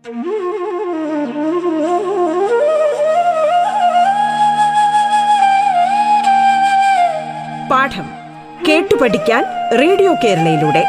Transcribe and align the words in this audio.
പാഠം 0.00 0.12
കേട്ടു 8.68 8.96
പഠിക്കാൻ 8.96 9.44
റേഡിയോ 9.78 10.14
കേരളയിലൂടെ. 10.24 10.84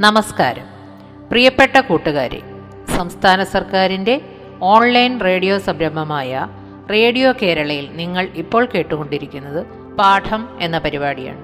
നമസ്കാരം. 0.00 0.64
പ്രിയപ്പെട്ട 1.28 1.80
കൂട്ടുകാരെ 1.80 2.51
സംസ്ഥാന 3.02 3.44
സർക്കാരിന്റെ 3.44 4.20
ഓൺലൈൻ 4.62 5.20
റേഡിയോ 5.20 5.58
സംരംഭമായ 5.58 6.46
റേഡിയോ 6.90 7.32
കേരളയിൽ 7.42 7.88
നിങ്ങൾ 7.92 8.28
ഇപ്പോൾ 8.34 8.68
കേട്ടുകൊണ്ടിരിക്കുന്നത് 8.74 9.66
പാഠം 9.96 10.48
എന്ന 10.60 10.78
പരിപാടിയാണ്. 10.78 11.42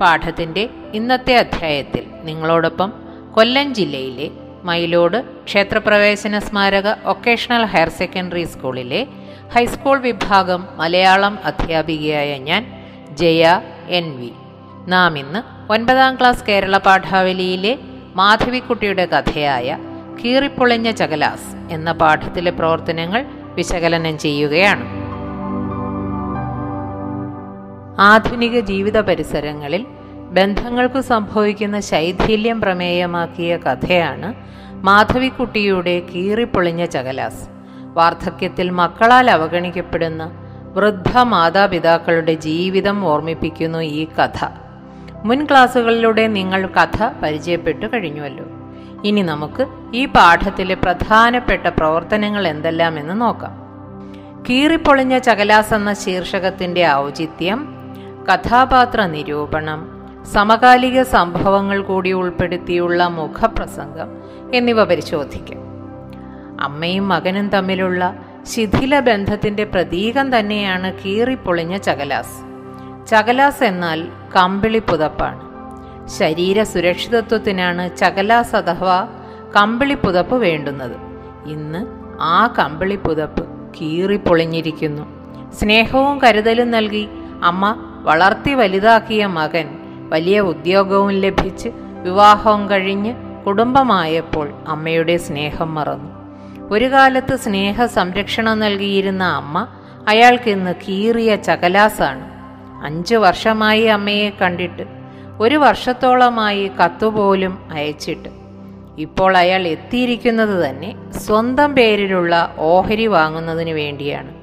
പാഠത്തിന്റെ 0.00 0.68
ഇന്നത്തെ 0.94 1.36
അധ്യായത്തിൽ 1.36 2.04
നിങ്ങളോടൊപ്പം 2.22 2.92
കൊല്ലം 3.34 3.74
ജില്ലയിലെ 3.74 4.30
മയിലോട് 4.64 5.44
ക്ഷേത്രപ്രവേശന 5.44 6.38
സ്മാരക 6.38 6.94
വൊക്കേഷണൽ 7.04 7.64
ഹയർ 7.64 7.88
സെക്കൻഡറി 7.88 8.44
സ്കൂളിലെ 8.44 9.06
ഹൈസ്കൂൾ 9.54 9.98
വിഭാഗം 9.98 10.68
മലയാളം 10.76 11.38
അധ്യാപികയായ 11.44 12.38
ഞാൻ 12.38 12.62
ജയ 13.12 13.60
എൻ 13.88 14.16
വി. 14.20 14.30
നാം 14.88 15.18
ഇന്ന് 15.18 15.72
ഒൻപതാം 15.72 16.14
ക്ലാസ് 16.14 16.44
കേരള 16.44 16.78
പാഠാവലിയിലെ 16.78 17.78
മാധവിക്കുട്ടിയുടെ 18.14 19.06
കഥയായ 19.06 19.78
കീറിപ്പൊളിഞ്ഞ 20.24 20.90
ചകലാസ് 20.90 21.74
എന്ന 21.74 21.92
പാഠത്തിലെ 21.92 22.50
പ്രവർത്തനങ്ങൾ 22.50 23.26
വിശകലനം 23.54 24.18
ചെയ്യുകയാണ്. 24.18 25.06
ആധുനിക 28.00 28.60
ജീവിത 28.60 29.00
പരിസരങ്ങളിൽ 29.00 29.86
ബന്ധങ്ങൾക്ക് 30.30 31.00
സംഭവിക്കുന്ന 31.00 31.80
ശൈഥില്യം 31.80 32.60
പ്രമേയമാക്കിയ 32.60 33.56
കഥയാണ് 33.56 34.34
മാധവിക്കുട്ടിയുടെ 34.72 36.02
കീറിപ്പൊളിഞ്ഞ 36.14 36.84
ചകലാസ്. 36.84 37.48
വാർദ്ധക്യത്തിൽ 37.94 38.70
മക്കളാൽ 38.70 39.30
അവഗണിക്കപ്പെടുന്ന 39.30 40.30
വൃദ്ധ 40.74 41.18
മാതാപിതാക്കളുടെ 41.18 42.34
ജീവിതം 42.34 43.04
ഓർമ്മിപ്പിക്കുന്നു 43.04 43.78
ഈ 43.78 44.04
കഥ. 44.04 44.44
മുൻ 45.24 45.44
ക്ലാസ്സുകളിലൂടെ 45.44 46.26
നിങ്ങൾ 46.26 46.66
കഥ 46.66 47.10
പരിചയപ്പെട്ടു 47.22 47.86
കഴിഞ്ഞുവല്ലോ. 47.86 48.44
ഇനി 49.04 49.22
നമുക്ക് 49.22 49.66
ഈ 49.94 50.06
പാഠത്തിലെ 50.06 50.74
പ്രധാനപ്പെട്ട 50.74 51.66
പ്രവർത്തനങ്ങൾ 51.66 52.48
എന്തെല്ലാമെന്ന് 52.48 53.20
നോക്കാം. 53.20 53.66
കീറിപ്പൊളിഞ്ഞ 54.50 55.18
ചകലാസ് 55.18 55.74
എന്ന 55.74 55.92
ശീർഷകത്തിന്റെ 55.92 56.88
ഔചിത്യം 56.88 57.68
കഥാപാത്ര 58.32 59.06
നിരൂപണം 59.06 59.96
സമകാലിക 60.32 61.02
സംഭവങ്ങൾ 61.02 61.82
കൂടി 61.82 62.12
ഉൾപ്പെടുത്തിയുള്ള 62.12 63.06
മുഖപ്രസംഗം 63.06 64.08
എന്നിവ 64.54 64.84
പരിശോധിക്കാം. 64.84 65.60
അമ്മയും 66.60 67.08
മകനും 67.08 67.48
തമ്മിലുള്ള 67.48 68.14
ശിഥില 68.42 69.00
ബന്ധത്തിന്റെ 69.00 69.64
പ്രതീകം 69.64 70.38
തന്നെയാണ് 70.38 70.92
കീറിപ്പൊളിഞ്ഞ 71.02 71.76
ചകലാസ്. 71.76 72.46
ചകലാസ് 73.06 73.64
എന്നാൽ 73.64 74.08
കമ്പിളി 74.36 74.78
പുതപ്പാണ്. 74.78 75.45
ശരീര 76.06 76.62
സുരക്ഷിതത്വത്തിനാണ് 76.62 77.96
ചകലാസ് 77.96 78.56
അഥവാ 78.56 79.08
കമ്പിളിപ്പുതപ്പ് 79.56 80.36
വേണ്ടുന്നത്. 80.36 80.96
ഇന്ന് 81.46 81.86
ആ 82.20 82.54
കമ്പിളിപ്പുതപ്പ് 82.58 83.46
കീറിപ്പൊളിഞ്ഞിരിക്കുന്നു. 83.80 85.02
സ്നേഹവും 85.52 86.18
കരുതലും 86.22 86.70
നൽകി 86.70 87.08
അമ്മ 87.42 87.76
വളർത്തി 88.02 88.54
വലുതാക്കിയ 88.54 89.26
മകൻ 89.26 89.66
വലിയ 90.08 90.40
ഉദ്യോഗവും 90.40 91.10
ലഭിച്ച് 91.10 91.68
വിവാഹവും 92.02 92.70
കഴിഞ്ഞ് 92.70 93.14
കുടുംബമായപ്പോൾ 93.46 94.50
അമ്മയുടെ 94.68 95.16
സ്നേഹം 95.16 95.74
മറന്നു. 95.74 96.10
ഒരു 96.70 96.92
കാലത്ത് 96.92 97.36
സ്നേഹ 97.36 97.84
സംരക്ഷണം 97.86 98.58
നൽകിയിരുന്ന 98.58 99.24
അമ്മ 99.24 99.66
അയാൾക്ക് 100.08 100.50
ഇന്ന് 100.50 100.74
കീറിയ 100.74 101.36
ചകലാസാണ്. 101.36 102.30
അഞ്ചു 102.84 103.16
വർഷമായി 103.16 103.82
അമ്മയെ 103.82 104.32
കണ്ടിട്ട് 104.42 104.95
ഒരു 105.40 105.54
വർഷത്തോളമായി 105.54 106.70
കത്തുപോലും 106.84 107.68
അയച്ചിട്ട്. 107.72 108.28
ഇപ്പോൾ 108.98 109.36
അയാൾ 109.36 109.66
എത്തിയിരിക്കുന്നത് 109.66 110.68
തന്നെ 110.68 111.12
സ്വന്തം 111.12 111.74
പേരിലുള്ള 111.74 112.54
ഓഹരി 112.58 113.06
വാങ്ങുന്നതിന് 113.06 113.70
വേണ്ടിയാണ്. 113.70 114.34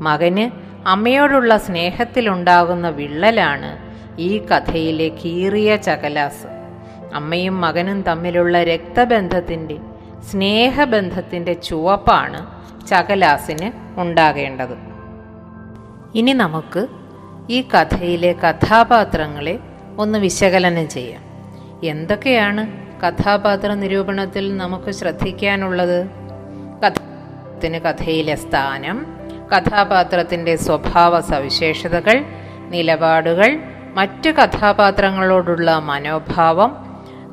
മകന് 0.00 0.50
അമ്മയോടുള്ള 0.88 1.56
സ്നേഹത്തിലുണ്ടാകുന്ന 1.56 2.88
വിള്ളലാണ് 2.88 3.78
ഈ 4.20 4.38
കഥയിലെ 4.38 5.08
കീറിയ 5.08 5.76
ചകലാസ്. 5.76 6.46
അമ്മയും 7.14 7.60
മകനും 7.60 8.02
തമ്മിലുള്ള 8.02 8.64
രക്തബന്ധത്തിന്റെ 8.64 9.76
സ്നേഹബന്ധത്തിന്റെ 10.30 11.52
ചുവപ്പാണ് 11.52 12.46
ചകലാസിന് 12.86 14.00
ഉണ്ടാകേണ്ടത്. 14.00 14.76
ഇനി 16.14 16.32
നമുക്ക് 16.32 16.86
ഈ 17.50 17.62
കഥയിലെ 17.62 18.32
കഥാപാത്രങ്ങളെ 18.32 19.58
ഒന്ന് 19.98 20.18
വിശകലനം 20.18 20.88
ചെയ്യാം. 20.88 21.22
എന്തൊക്കെയാണ് 21.84 22.68
കഥാപാത്ര 23.06 23.74
നിരൂപണത്തിൽ 23.74 24.56
നമുക്ക് 24.56 24.90
ശ്രദ്ധിക്കാനുള്ളത്? 24.90 26.08
കഥത്തിന് 26.84 27.78
കഥയിലെ 27.78 28.34
സ്ഥാനം 28.34 29.06
കഥാപാത്രത്തിന്റെ 29.56 30.56
സ്വഭാവ 30.56 31.20
സവിശേഷതകൾ 31.20 32.24
നിലപാടുകൾ 32.68 33.58
മറ്റ് 33.94 34.30
കഥാപാത്രങ്ങളോടുള്ള 34.30 35.78
മനോഭാവം 35.78 36.76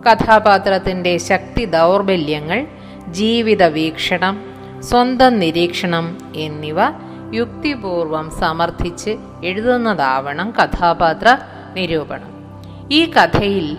കഥാപാത്രത്തിന്റെ 0.09 1.17
ശക്തി 1.17 1.65
ദൗർബല്യങ്ങൾ 1.65 2.67
ജീവിത 3.07 3.63
വീക്ഷണം 3.63 4.53
സ്വന്തം 4.79 5.39
നിരീക്ഷണം 5.39 6.33
എന്നിവ 6.35 6.79
യുക്തിപൂർവം 7.33 8.31
സമർത്ഥിച്ച് 8.39 9.09
എഴുതുന്നതാവണം 9.43 10.53
കഥാപാത്ര 10.63 11.37
നിരൂപണം 11.73 12.38
ഈ 12.91 13.11
കഥയിൽ 13.11 13.77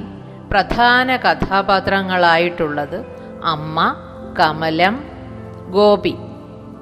പ്രധാന 0.51 1.17
കഥാപാത്രങ്ങളായിട്ടുള്ളത് 1.17 3.07
അമ്മ 3.45 3.97
കമലം 4.41 5.05
ഗോപി. 5.71 6.15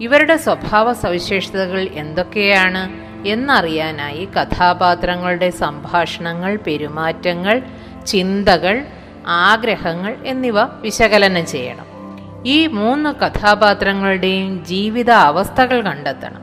ഇവരുടെ 0.00 0.36
സ്വഭാവ 0.36 0.92
സവിശേഷതകൾ 0.92 1.88
എന്തൊക്കെയാണ് 1.92 2.82
എന്നറിയാനായി 3.28 4.28
കഥാപാത്രങ്ങളുടെ 4.36 5.50
സംഭാഷണങ്ങൾ 5.50 6.56
പെരുമാറ്റങ്ങൾ 6.56 7.62
ചിന്തകൾ 8.06 8.84
ആഗ്രഹങ്ങൾ 9.26 10.16
എന്നിവ 10.24 10.62
വിശകലനം 10.62 11.46
ചെയ്യണം. 11.46 11.86
ഈ 12.46 12.66
മൂന്ന് 12.66 13.14
കഥാപാത്രങ്ങളുടെയും 13.14 14.64
ജീവിത 14.64 15.10
അവസ്ഥകൾ 15.10 15.80
കണ്ടെത്തണം. 15.80 16.42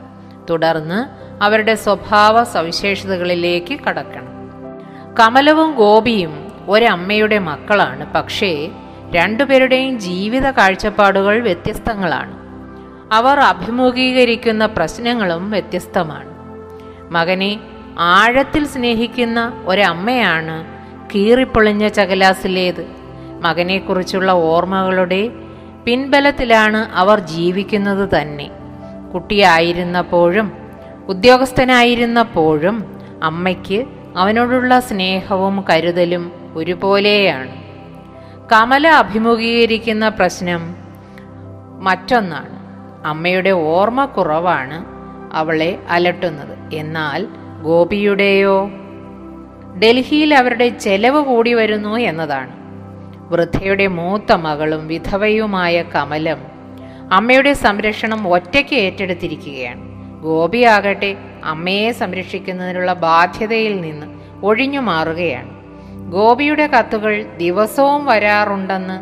തുടർന്ന് 0.50 1.26
അവരുടെ 1.44 1.74
സ്വഭാവ 1.74 2.44
സവിശേഷതകളിലേക്ക് 2.44 3.78
കടക്കണം. 3.80 4.35
കമലവും 5.20 5.74
ഗോപിയും 5.74 6.52
ഒരമ്മയുടെ 6.68 7.38
മക്കളാണ്. 7.38 8.12
പക്ഷേ 8.12 8.68
രണ്ടുപേരുടെയും 9.10 9.98
ജീവിത 9.98 10.50
കാഴ്ചപ്പാടുകൾ 10.50 11.40
വ്യത്യസ്തങ്ങളാണ്. 11.40 12.38
അവർ 13.12 13.40
അഭിമുഖീകരിക്കുന്ന 13.40 14.66
പ്രശ്നങ്ങളും 14.66 15.50
വ്യത്യസ്തമാണ്. 15.50 16.28
മകനെ 17.10 17.60
ആഴത്തിൽ 17.98 18.66
സ്നേഹിക്കുന്ന 18.66 19.62
ഒരമ്മയാണ് 19.66 20.64
കീറിപ്പൊളിഞ്ഞ 21.14 21.88
ചകലാസിലേത്. 21.88 22.86
മകനെക്കുറിച്ചുള്ള 23.40 24.32
ഓർമ്മകളുടെ 24.32 25.30
പിൻബലത്തിലാണ് 25.84 26.76
അവർ 26.76 27.18
ജീവിക്കുന്നത് 27.18 28.08
തന്നെ. 28.18 28.50
കുട്ടിയായിരുന്നപ്പോഴും 29.14 30.52
ഉദ്യോഗസ്ഥനായിരുന്നപ്പോഴും 31.08 33.00
അമ്മയ്ക്ക് 33.22 33.84
അവനോടുള്ള 34.16 34.80
സ്നേഹവും 34.80 35.64
കരുതലും 35.70 36.32
ഒരുപോലെയാണ്. 36.54 37.50
കമല 38.52 38.88
അഭിമുഖീകരിക്കുന്ന 38.88 40.08
പ്രശ്നം 40.08 40.76
മറ്റൊന്നാണ്. 41.80 42.56
അമ്മയുടെ 43.06 43.50
ഓർമ്മ 43.50 44.04
കുറവാണ് 44.04 44.84
അവളെ 45.36 45.78
അലട്ടുന്നത്. 45.90 46.74
എന്നാൽ 46.74 47.26
ഗോപിയുടെയോ? 47.62 48.70
ഡൽഹിയിൽ 49.82 50.34
അവരുടെ 50.34 50.68
ചെലവ് 50.68 51.24
കൂടി 51.24 51.54
വരുന്നു 51.54 51.96
എന്നതാണ്. 51.96 52.52
വൃദ്ധയുടെ 53.32 53.86
മൂത്ത 53.86 54.32
മകളും 54.32 54.88
വിധവയുമായ 54.88 55.82
കമലം 55.82 56.38
അമ്മയുടെ 57.12 57.52
സംരക്ഷണം 57.52 58.28
ഒറ്റയ്ക്ക് 58.28 58.76
ഏറ്റെടുത്തിരിക്കുകയാണ്. 58.76 59.80
ഗോപിയാകട്ടെ 60.22 61.16
അമ്മയെ 61.46 61.92
സംരക്ഷിക്കുന്നതിനുള്ള 61.92 62.92
ബാധ്യതയിൽ 62.92 63.80
നിന്ന് 63.80 64.06
ഒഴിഞ്ഞു 64.46 64.80
മാറുകയാണ്. 64.80 65.56
ഗോപിയുടെ 66.10 66.66
കത്തുകൾ 66.66 67.22
ദിവസവും 67.22 68.04
വരാറുണ്ടെന്ന് 68.04 68.96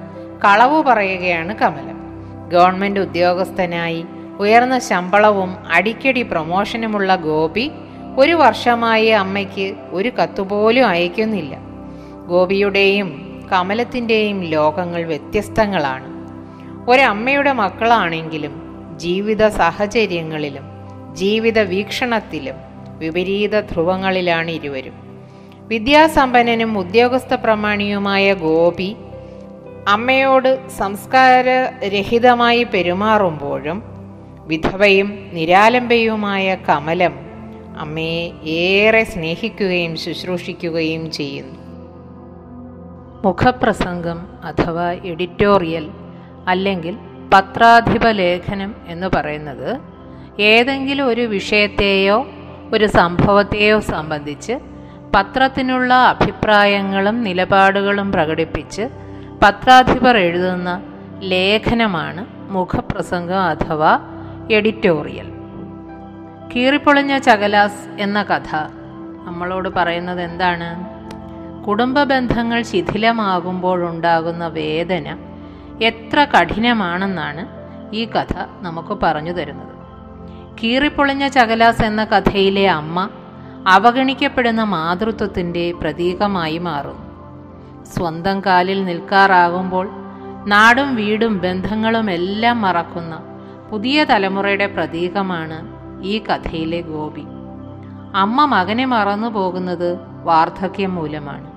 കളവു 0.44 0.82
പറയുകയാണ് 0.82 1.54
കമലം. 1.54 1.98
ഗവൺമെന്റ് 2.48 3.00
ഉദ്യോഗസ്ഥനായി 3.00 4.04
ഉയർന്ന 4.38 4.78
ശമ്പളവും 4.78 5.56
അടിക്കടി 5.72 6.22
പ്രൊമോഷനുമുള്ള 6.22 7.16
ഗോപി 7.16 7.70
ഒരു 8.18 8.32
വർഷമായി 8.32 9.06
അമ്മയ്ക്ക് 9.06 9.74
ഒരു 9.90 10.08
കത്തുപോലും 10.08 10.88
അയക്കുന്നില്ല. 10.88 11.56
ഗോപിയുടെയും 12.28 13.08
കമലത്തിന്റെയും 13.52 14.42
ലോകങ്ങൾ 14.44 15.02
വ്യത്യസ്തങ്ങളാണ്. 15.02 16.08
ഒരമ്മയുടെ 16.90 17.52
മക്കളാണെങ്കിലും 17.52 18.54
ജീവിത 18.96 19.48
സാഹചര്യങ്ങളിലും 19.48 20.73
ജീവിത 21.14 21.60
വീക്ഷണത്തിലും 21.60 22.54
വിപരീത 22.98 23.60
ധ്രുവങ്ങളിലാണ് 23.60 24.50
ഇരുവരും. 24.50 24.92
വിദ്യാസമ്പന്നനും 25.68 26.78
ഉദ്യോഗസ്ഥ 26.78 27.34
പ്രമാണിയുമായ 27.34 28.34
ഗോപി 28.34 28.96
അമ്മയോട് 29.88 30.68
സംസ്കാരരഹിതമായി 30.68 32.62
പെരുമാറുമ്പോഴും 32.64 33.82
വിധവയും 34.46 35.30
നിരാലംബയുമായ 35.32 36.54
കമലം 36.68 37.14
അമ്മയെ 37.78 38.32
ഏറെ 38.44 39.04
സ്നേഹിക്കുകയും 39.04 39.96
ശുശ്രൂഷിക്കുകയും 39.96 41.10
ചെയ്യുന്നു. 41.10 41.58
മുഖപ്രസംഗം 43.24 44.18
അഥവാ 44.44 44.92
എഡിറ്റോറിയൽ 44.92 45.90
അല്ലെങ്കിൽ 46.48 46.96
പത്രാധിപ 47.34 48.08
ലേഖനം 48.08 48.74
എന്ന് 48.88 49.06
പറയുന്നത് 49.14 49.93
ഏതെങ്കിലും 50.40 51.08
ഒരു 51.08 51.20
വിഷയത്തെയോ 51.20 52.26
ഒരു 52.72 52.86
സംഭവത്തെയോ 52.86 53.80
സംബന്ധിച്ച് 53.80 54.52
പത്രത്തിനുള്ള 55.16 55.94
അഭിപ്രായങ്ങളും 55.94 57.24
നിലപാടുകളും 57.24 58.12
പ്രകടിപ്പിച്ച് 58.12 58.88
പത്രാധിപർ 59.42 60.16
എഴുതുന്ന 60.16 60.82
ലേഖനമാണ് 61.18 62.26
മുഖപ്രസംഗം 62.52 63.42
അഥവാ 63.42 64.00
എഡിറ്റോറിയൽ. 64.50 65.32
കീറിപ്പൊളിഞ്ഞ 66.56 67.18
ചകലാസ് 67.18 68.02
എന്ന 68.02 68.22
കഥ 68.22 68.56
നമ്മളോട് 69.26 69.68
പറയുന്നത് 69.68 70.22
എന്താണ്? 70.22 70.94
കുടുംബ 71.64 72.02
ബന്ധങ്ങൾ 72.02 72.62
ശിഥിലമാകുമ്പോഴുണ്ടാകുന്ന 72.62 74.46
വേദന 74.46 75.18
എത്ര 75.82 76.24
കഠിനമാണെന്നാണ് 76.24 77.46
ഈ 77.94 78.04
കഥ 78.04 78.34
നമുക്ക് 78.60 78.98
പറഞ്ഞു 79.02 79.32
തരുന്നത്. 79.32 79.73
കീറിപ്പൊളിഞ്ഞ 80.62 81.28
ചകലാസ് 81.28 81.82
എന്ന 81.82 82.04
കഥയിലെ 82.04 82.70
അമ്മ 82.70 83.08
അവഗണിക്കപ്പെടുന്ന 83.68 84.62
മാതൃത്വത്തിന്റെ 84.62 85.72
പ്രതീകമായി 85.72 86.58
മാറുന്നു 86.58 87.04
സ്വന്തം 87.84 88.40
കാലിൽ 88.40 88.84
നിൽക്കാറാകുമ്പോൾ 88.84 89.90
നാടും 90.46 90.96
വീടും 90.96 91.38
ബന്ധങ്ങളും 91.38 92.10
എല്ലാം 92.10 92.62
മറക്കുന്ന 92.62 93.22
പുതിയ 93.70 94.04
തലമുറയുടെ 94.04 94.66
പ്രതീകമാണ് 94.66 95.74
ഈ 96.04 96.18
കഥയിലെ 96.18 96.80
ഗോപി. 96.80 97.24
അമ്മ 98.14 98.44
മകനെ 98.44 98.84
മറന്നു 98.84 99.28
പോകുന്നത് 99.28 99.98
വാർദ്ധക്യം 100.22 100.94
മൂലമാണ്. 100.94 101.50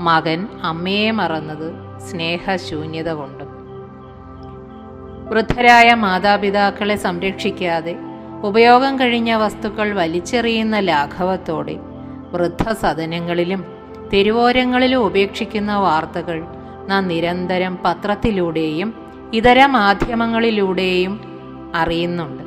മകൻ 0.00 0.48
അമ്മയെ 0.62 1.10
മറന്നത് 1.10 1.98
സ്നേഹശൂന്യത 2.00 3.08
കൊണ്ടും. 3.08 3.48
വൃദ്ധരായ 5.30 5.94
മാതാപിതാക്കളെ 5.94 6.96
സംരക്ഷിക്കാതെ 6.96 7.96
ഉപയോഗം 8.44 9.00
കഴിഞ്ഞ 9.00 9.34
വസ്തുക്കൾ 9.34 9.94
വലിച്ചെറിയുന്ന 9.94 10.78
ലാഘവത്തോടെ 10.78 11.76
വൃദ്ധസദനങ്ങളിലും 12.32 13.64
തെരുവോരങ്ങളിലും 14.12 15.04
ഉപേക്ഷിക്കുന്ന 15.04 15.76
വാർത്തകൾ 15.76 16.44
നാം 16.88 17.08
നിരന്തരം 17.08 17.78
പത്രത്തിലൂടെയും 17.84 18.94
ഇതര 19.32 19.66
മാധ്യമങ്ങളിലൂടെയും 19.66 21.20
അറിയുന്നുണ്ട്. 21.74 22.42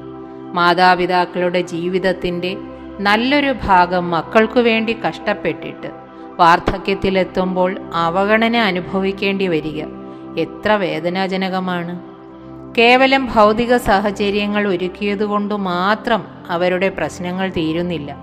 മാതാപിതാക്കളുടെ 0.53 1.61
ജീവിതത്തിന്റെ 1.61 2.57
നല്ലൊരു 2.99 3.53
ഭാഗം 3.63 4.11
മക്കൾക്കു 4.11 4.59
വേണ്ടി 4.59 4.93
കഷ്ടപ്പെട്ടിട്ട് 5.07 5.87
വാർദ്ധക്യത്തിലെത്തുമ്പോൾ 6.39 7.77
അവഗണന 7.93 8.55
അനുഭവിക്കേണ്ടി 8.55 9.47
വരിക 9.47 9.81
എത്ര 10.37 10.71
വേദനാജനകമാണ്. 10.71 12.16
കേവലം 12.79 13.29
ഭൗതിക 13.35 13.77
സാഹചര്യങ്ങൾ 13.77 14.67
ഒരുക്കിയതുകൊണ്ട് 14.67 15.55
മാത്രം 15.55 16.27
അവരുടെ 16.49 16.89
പ്രശ്നങ്ങൾ 16.89 17.49
തീരുന്നില്ല. 17.49 18.15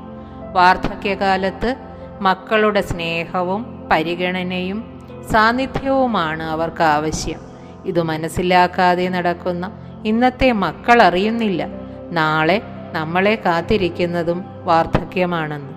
വാർദ്ധക്യകാലത്ത് 0.53 1.77
മക്കളുടെ 2.21 2.81
സ്നേഹവും 2.81 3.89
പരിഗണനയും 3.93 5.03
സാന്നിധ്യവുമാണ് 5.31 6.43
അവർക്ക് 6.43 6.83
ആവശ്യം. 6.83 7.41
ഇത് 7.85 8.03
മനസ്സിലാക്കാതെ 8.03 9.09
നടക്കുന്ന 9.09 9.73
ഇന്നത്തെ 10.05 10.53
മക്കൾ 10.53 11.03
അറിയുന്നില്ല. 11.03 11.67
നാളെ 12.11 12.63
നമ്മളെ 12.93 13.43
കാത്തിരിക്കുന്നതും 13.47 14.45
വാർദ്ധക്യമാണെന്ന്. 14.65 15.75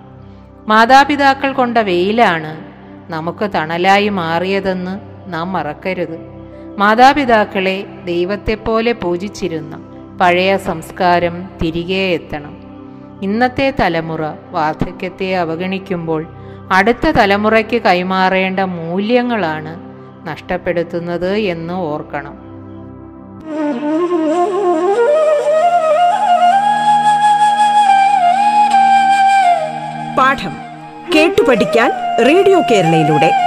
മാതാപിതാക്കൾ 0.67 1.51
കൊണ്ട 1.51 1.77
വെയിലാണ് 1.77 2.65
നമുക്ക് 3.11 3.49
തണലായി 3.55 4.09
മാറിയതെന്ന് 4.09 4.99
നാം 5.33 5.53
മറക്കരുത്. 5.53 6.36
മാതാപിതാക്കളെ 6.77 7.85
ദൈവത്തെപ്പോലെ 8.05 8.91
പൂജിച്ചിരുന്ന. 8.91 9.79
പഴയ 10.21 10.57
സംസ്കാരം 10.57 11.49
തിരികെ 11.61 11.95
എത്തണം. 11.95 12.57
ഇന്നത്തെ 13.23 13.73
തലമുറ 13.79 14.19
വാർദ്ധക്യത്തെ 14.51 15.35
അവഗണിക്കുമ്പോൾ 15.35 16.27
അടുത്ത 16.71 17.11
തലമുറയ്ക്ക് 17.11 17.81
കൈമാറേണ്ട 17.81 18.59
മൂല്യങ്ങളാണ് 18.59 19.79
നഷ്ടപ്പെടുത്തുന്നത് 20.27 21.37
എന്ന് 21.37 21.73
ഓർക്കണം. 21.73 22.35
പാഠം 30.17 30.57
കേട്ടു 31.15 31.41
പഠിക്കാൻ 31.41 31.91
റേഡിയോ 32.25 32.61
കേരളയിലൂടെ. 32.71 33.46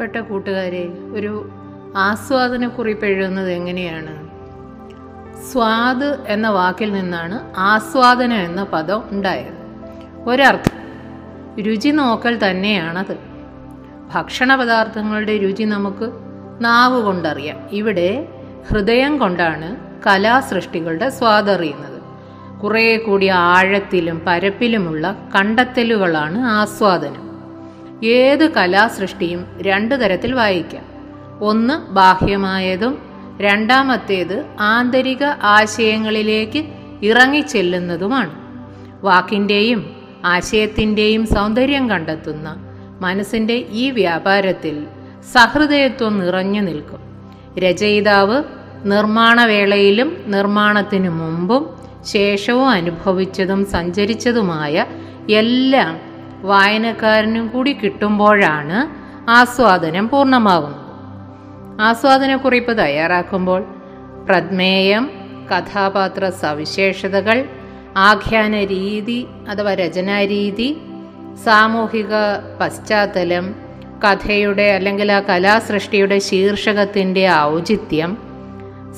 പ്രിയപ്പെട്ട 0.00 0.28
കൂട്ടുകാരെ 0.28 0.98
ഒരു 1.12 1.48
ആസ്വാദനക്കുറിപ്പ് 1.96 3.06
എഴുതുന്നത് 3.06 3.50
എങ്ങനെയാണ്? 3.50 4.28
സ്വാദ് 5.52 6.18
എന്ന 6.26 6.48
വാക്കിൽ 6.48 6.92
നിന്നാണ് 6.92 7.50
ആസ്വാദനം 7.56 8.36
എന്ന 8.36 8.64
പദം 8.64 9.02
ഉണ്ടായത്. 9.10 9.52
ഒരർത്ഥം 10.28 10.78
രുചി 11.62 11.88
നോക്കൽ 11.88 12.50
തന്നെയാണത്. 12.50 13.18
ഭക്ഷണ 14.14 14.56
പദാർത്ഥങ്ങളുടെ 14.56 15.36
രുചി 15.36 15.62
നമുക്ക് 15.62 16.12
നാവ് 16.60 17.02
കൊണ്ടറിയാം. 17.02 17.68
ഇവിടെ 17.72 18.28
ഹൃദയം 18.70 19.18
കൊണ്ടാണ് 19.18 19.76
കലാസൃഷ്ടികളുടെ 20.06 21.10
സ്വാദറിയുന്നത്. 21.10 22.02
കുറേ 22.60 22.96
കൂടി 22.96 23.26
ആഴത്തിലും 23.26 24.22
പരപ്പിലുമുള്ള 24.26 25.16
കണ്ടെത്തലുകളാണ് 25.34 26.38
ആസ്വാദനം. 26.38 27.29
ഏത് 28.04 28.54
കലാസൃഷ്ടിയും 28.54 29.46
രണ്ടു 29.62 29.94
തരത്തിൽ 29.94 30.32
വായിക്കാം. 30.32 30.84
ഒന്ന് 31.40 31.92
ബാഹ്യമായതും 31.92 32.98
രണ്ടാമത്തേത് 33.40 34.46
ആന്തരിക 34.60 35.24
ആശയങ്ങളിലേക്ക് 35.24 36.64
ഇറങ്ങിച്ചെല്ലുന്നതുമാണ്. 37.02 38.30
വാക്കിന്റെയും 39.04 39.96
ആശയത്തിന്റെയും 40.24 41.26
സൗന്ദര്യം 41.26 41.90
കണ്ടെത്തുന്ന 41.90 42.56
മനസ്സിന്റെ 43.00 43.64
ഈ 43.70 43.90
വ്യാപാരത്തിൽ 43.90 44.86
സഹൃദയത്വം 45.32 46.18
നിറഞ്ഞു 46.18 46.60
നിൽക്കും. 46.60 47.00
രചയിതാവ് 47.58 48.42
നിർമ്മാണവേളയിലും 48.84 50.16
നിർമ്മാണത്തിനു 50.26 51.10
മുമ്പും 51.10 51.70
ശേഷവും 52.06 52.70
അനുഭവിച്ചതും 52.70 53.64
സഞ്ചരിച്ചതുമായ 53.64 54.86
എല്ലാം 55.30 56.09
വായനക്കാരനും 56.44 57.48
കൂടി 57.48 57.72
കിട്ടുമ്പോഴാണ് 57.72 59.00
ആസ്വാദനം 59.30 60.08
പൂർണമാകുന്നത് 60.08 60.80
ആസ്വാദനക്കുറിപ്പ് 61.82 62.78
തയ്യാറാക്കുമ്പോൾ 62.78 63.62
പ്രമേയം 64.28 65.10
കഥാപാത്ര 65.52 66.30
സവിശേഷതകൾ 66.30 67.48
ആഖ്യാന 67.96 68.56
രീതി 68.56 69.26
അഥവാ 69.48 69.74
രചനാരീതി 69.74 70.80
സാമൂഹിക 71.44 72.14
പശ്ചാത്തലം 72.60 73.54
കഥയുടെ 74.04 74.62
അല്ലെങ്കിൽ 74.62 75.12
ആ 75.12 75.20
കലാസൃഷ്ടിയുടെ 75.20 76.18
ശീർഷകത്തിന്റെ 76.18 77.30
ഔചിത്യം 77.30 78.18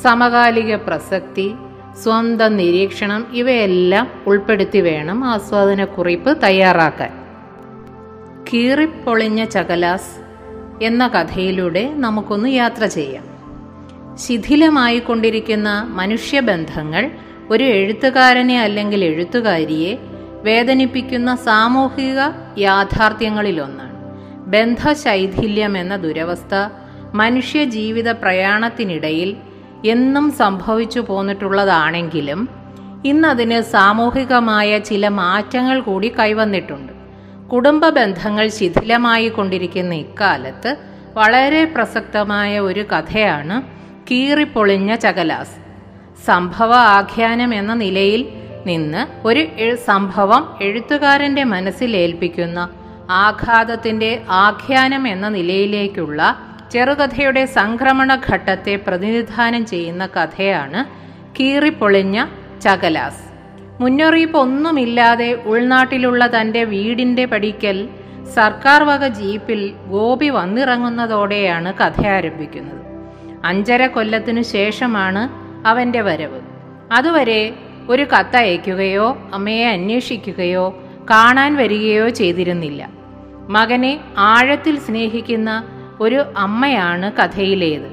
സമകാലിക 0.03 0.77
പ്രസക്തി 0.77 1.55
സ്വന്തം 2.03 2.57
നിരീക്ഷണം 2.57 3.27
ഇവയെല്ലാം 3.33 4.11
ഉൾപ്പെടുത്തി 4.27 4.79
വേണം 4.79 5.25
ആസ്വാദനക്കുറിപ്പ് 5.25 6.43
തയ്യാറാക്കാൻ. 6.43 7.22
കീറിപ്പൊളിഞ്ഞ 8.55 9.45
ചകലാസ് 9.45 10.11
എന്ന 10.85 11.09
കഥയിലൂടെ 11.09 11.93
നമുക്കൊന്ന് 11.95 12.49
യാത്ര 12.49 12.87
ചെയ്യാം. 12.87 13.25
ശിഥിലമായിക്കൊണ്ടിരിക്കുന്ന 14.17 15.87
മനുഷ്യബന്ധങ്ങൾ 15.91 17.11
ഒരു 17.51 17.65
എഴുത്തുകാരനെ 17.65 18.61
അല്ലെങ്കിൽ 18.63 19.05
എഴുത്തുകാരിയെ 19.05 19.99
വേദനിപ്പിക്കുന്ന 20.43 21.37
സാമൂഹിക 21.37 22.21
യാഥാർത്ഥ്യങ്ങളിലൊന്നാണ്. 22.59 23.93
ബന്ധശൈഥില്യം 24.47 25.79
എന്ന 25.79 25.97
ദുരവസ്ഥ 25.97 26.69
മനുഷ്യ 27.15 27.65
ജീവിത 27.65 28.11
പ്രയാണത്തിനിടയിൽ 28.11 29.37
എന്നും 29.85 30.33
സംഭവിച്ചു 30.33 31.01
പോന്നിട്ടുള്ളതാണെങ്കിലും 31.01 32.49
ഇന്നതിന് 33.05 33.63
സാമൂഹികമായ 33.63 34.79
ചില 34.79 35.09
മാറ്റങ്ങൾ 35.09 35.81
കൂടി 35.81 36.13
കൈവന്നിട്ടുണ്ട്. 36.19 36.92
കുടുംബ 37.51 37.89
ബന്ധങ്ങൾ 37.89 38.49
ശിഥിലമായി 38.49 39.29
കൊണ്ടിരിക്കുന്ന 39.29 39.95
ഇക്കാലത്ത് 39.95 40.77
വളരെ 41.15 41.65
പ്രസക്തമായ 41.65 42.59
ഒരു 42.59 42.87
കഥയാണ് 42.93 43.63
കീറിപ്പൊളിഞ്ഞ 44.11 44.95
ചകലാസ്. 44.95 45.57
സംഭവ 46.25 46.75
ആഖ്യാനം 46.75 47.55
എന്ന 47.55 47.75
നിലയിൽ 47.75 48.29
നിന്ന് 48.67 49.27
ഒരു 49.27 49.77
സംഭവം 49.77 50.57
എഴുത്തുകാരന്റെ 50.61 51.45
മനസ്സിൽ 51.45 51.97
ഏൽപ്പിക്കുന്ന 51.97 52.69
ആഘാതത്തിന്റെ 53.11 54.23
ആഖ്യാനം 54.31 55.09
എന്ന 55.09 55.29
നിലയിലേക്കുള്ള 55.29 56.37
ചെറുകഥയുടെ 56.73 57.45
സംക്രമണ 57.45 58.15
ഘട്ടത്തെ 58.15 58.77
പ്രതിനിധാനം 58.77 59.67
ചെയ്യുന്ന 59.67 60.07
കഥയാണ് 60.07 60.85
കീറിപ്പൊളിഞ്ഞ 61.41 62.27
ചകലാസ്. 62.61 63.32
മുന്നറിയിപ്പ് 63.83 64.39
ഒന്നുമില്ലാതെ 64.39 65.33
ഉൾനാട്ടിലുള്ള 65.33 66.41
തന്റെ 66.41 66.65
വീടിന്റെ 66.65 67.25
പടിക്കൽ 67.25 67.89
സർക്കാർ 68.35 68.83
വക 68.83 69.09
ജീപ്പിൽ 69.09 69.73
ഗോപി 69.89 70.29
വന്നിറങ്ങുന്നതോടെയാണ് 70.29 71.75
കഥ 71.75 72.07
ആരംഭിക്കുന്നത്. 72.07 72.81
അഞ്ചര 73.45 73.87
കൊല്ലത്തിനു 73.87 74.43
ശേഷമാണ് 74.43 75.29
അവന്റെ 75.67 76.01
വരവ്. 76.01 76.41
അതുവരെ 76.93 77.55
ഒരു 77.89 78.03
കത്തയക്കുകയോ 78.03 79.19
അമ്മയെ 79.35 79.69
അന്വേഷിക്കുകയോ 79.69 80.79
കാണാൻ 81.11 81.57
വരികയോ 81.57 82.09
ചെയ്തിരുന്നില്ല. 82.09 82.89
മകനെ 83.49 84.01
ആഴത്തിൽ 84.19 84.79
സ്നേഹിക്കുന്ന 84.79 85.65
ഒരു 86.01 86.25
അമ്മയാണ് 86.37 87.13
കഥയിലേത്. 87.13 87.91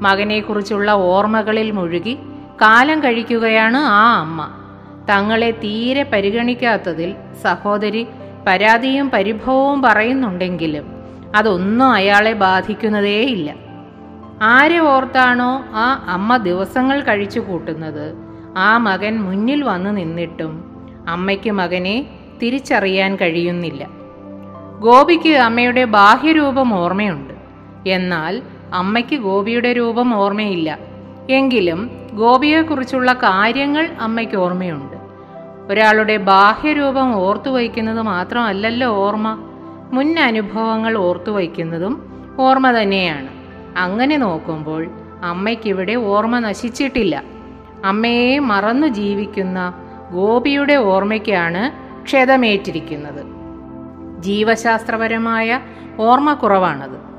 മകനെക്കുറിച്ചുള്ള 0.00 0.90
ഓർമ്മകളിൽ 0.90 1.70
മുഴുകി 1.70 2.18
കാലം 2.62 3.00
കഴിക്കുകയാണ് 3.00 3.76
ആ 3.76 4.20
അമ്മ. 4.20 4.59
തങ്ങളെ 5.08 5.50
തീരെ 5.50 6.02
പരിഗണിക്കാത്തതിൽ 6.02 7.14
സഹോദരി 7.42 8.06
പരാതിയും 8.46 9.10
പരിഭവവും 9.10 9.82
പറയുന്നുണ്ടെങ്കിലും 9.82 10.92
അതൊന്നും 11.36 11.92
അയാളെ 11.92 12.32
ബാധിക്കുന്നതേയില്ല. 12.32 13.54
ആരെ 14.42 14.78
ഓർത്താണോ 14.78 15.64
ആ 15.70 16.06
അമ്മ 16.08 16.36
ദിവസങ്ങൾ 16.36 17.00
കഴിച്ചു 17.00 17.40
കൂട്ടുന്നത്? 17.40 18.14
ആ 18.56 18.78
മകൻ 18.78 19.22
മുന്നിൽ 19.22 19.62
വന്നു 19.62 19.90
നിന്നിട്ടും 19.90 20.64
അമ്മയ്ക്ക് 21.08 21.50
മകനെ 21.50 22.06
തിരിച്ചറിയാൻ 22.42 23.16
കഴിയുന്നില്ല. 23.16 23.88
ഗോപിക്ക് 24.80 25.28
അമ്മയുടെ 25.28 25.84
ബാഹ്യരൂപം 25.84 26.74
ഓർമ്മയുണ്ട്. 26.74 27.34
എന്നാൽ 27.88 28.42
അമ്മയ്ക്ക് 28.74 29.16
ഗോപിയുടെ 29.16 29.72
രൂപം 29.72 30.14
ഓർമ്മയില്ല. 30.14 30.78
എങ്കിലും 31.30 31.90
ഗോപിയെക്കുറിച്ചുള്ള 32.12 33.12
കാര്യങ്ങൾ 33.12 33.88
അമ്മയ്ക്ക് 34.00 34.36
ഓർമ്മയുണ്ട്. 34.36 34.96
ഒരാളുടെ 35.72 36.16
ബാഹ്യരൂപം 36.16 37.14
ഓർത്തു 37.14 37.50
വയ്ക്കുന്നത് 37.50 38.02
മാത്രമല്ലല്ലോ 38.02 38.88
ഓർമ്മ. 38.88 39.38
മുൻ 39.92 40.18
അനുഭവങ്ങൾ 40.18 40.96
ഓർത്തു 40.96 41.30
വയ്ക്കുന്നതും 41.30 42.12
ഓർമ്മ 42.38 42.70
തന്നെയാണ്. 42.70 43.28
അങ്ങനെ 43.78 44.16
നോക്കുമ്പോൾ 44.16 44.90
അമ്മയ്ക്കിവിടെ 45.24 45.94
ഓർമ്മ 45.94 46.38
നശിച്ചിട്ടില്ല. 46.38 47.24
അമ്മയെ 47.84 48.38
മറന്നു 48.38 48.86
ജീവിക്കുന്ന 48.86 49.74
ഗോപിയുടെ 50.12 50.74
ഓർമ്മയ്ക്കാണ് 50.74 51.90
ക്ഷതമേറ്റിരിക്കുന്നത്. 52.04 53.26
ജീവശാസ്ത്രപരമായ 54.22 55.60
ഓർമ്മക്കുറവാണത്. 55.98 57.10